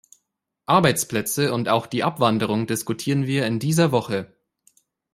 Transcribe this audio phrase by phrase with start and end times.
[0.65, 4.35] Arbeitsplätze und auch die Abwanderung diskutieren wir in dieser Woche.